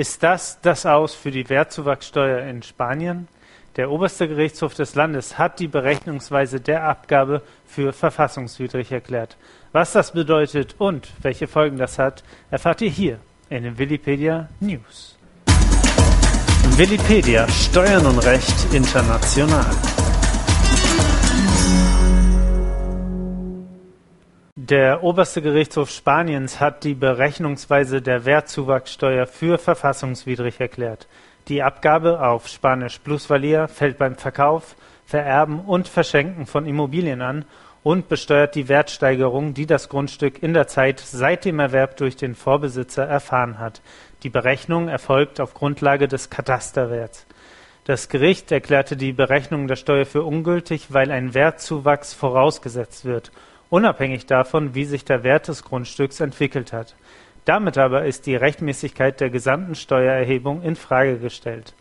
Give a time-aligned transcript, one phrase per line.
[0.00, 3.28] Ist das das Aus für die Wertzuwachssteuer in Spanien?
[3.76, 9.36] Der oberste Gerichtshof des Landes hat die Berechnungsweise der Abgabe für verfassungswidrig erklärt.
[9.72, 13.18] Was das bedeutet und welche Folgen das hat, erfahrt ihr hier
[13.50, 15.18] in den Willipedia News.
[16.78, 19.66] Willipedia Steuern und Recht international.
[24.70, 31.08] Der oberste Gerichtshof Spaniens hat die Berechnungsweise der Wertzuwachssteuer für verfassungswidrig erklärt.
[31.48, 37.46] Die Abgabe auf Spanisch Plusvalia fällt beim Verkauf, Vererben und Verschenken von Immobilien an
[37.82, 42.36] und besteuert die Wertsteigerung, die das Grundstück in der Zeit seit dem Erwerb durch den
[42.36, 43.82] Vorbesitzer erfahren hat.
[44.22, 47.26] Die Berechnung erfolgt auf Grundlage des Katasterwerts.
[47.86, 53.32] Das Gericht erklärte die Berechnung der Steuer für ungültig, weil ein Wertzuwachs vorausgesetzt wird
[53.70, 56.94] unabhängig davon, wie sich der Wert des Grundstücks entwickelt hat.
[57.44, 61.74] Damit aber ist die Rechtmäßigkeit der gesamten Steuererhebung in Frage gestellt.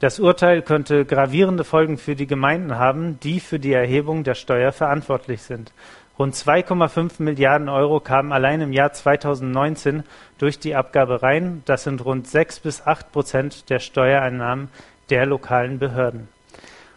[0.00, 4.72] Das Urteil könnte gravierende Folgen für die Gemeinden haben, die für die Erhebung der Steuer
[4.72, 5.72] verantwortlich sind.
[6.18, 10.04] Rund 2,5 Milliarden Euro kamen allein im Jahr 2019
[10.38, 11.62] durch die Abgabe rein.
[11.64, 14.68] Das sind rund 6 bis 8 Prozent der Steuereinnahmen
[15.10, 16.28] der lokalen Behörden.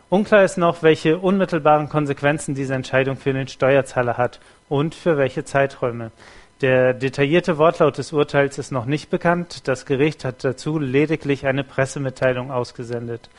[0.09, 5.43] Unklar ist noch, welche unmittelbaren Konsequenzen diese Entscheidung für den Steuerzahler hat und für welche
[5.43, 6.11] Zeiträume.
[6.61, 9.67] Der detaillierte Wortlaut des Urteils ist noch nicht bekannt.
[9.67, 13.29] Das Gericht hat dazu lediglich eine Pressemitteilung ausgesendet.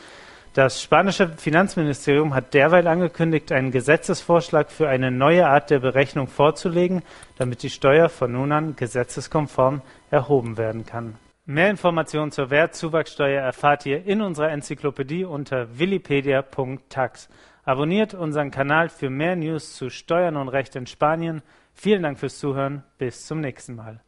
[0.53, 7.03] Das spanische Finanzministerium hat derweil angekündigt, einen Gesetzesvorschlag für eine neue Art der Berechnung vorzulegen,
[7.39, 9.81] damit die Steuer von nun an gesetzeskonform
[10.11, 11.15] erhoben werden kann.
[11.51, 17.31] Mehr Informationen zur Wertzuwachssteuer erfahrt ihr in unserer Enzyklopädie unter willipedia.tax.
[17.65, 21.41] Abonniert unseren Kanal für mehr News zu Steuern und Recht in Spanien.
[21.73, 22.83] Vielen Dank fürs Zuhören.
[22.99, 23.97] Bis zum nächsten Mal.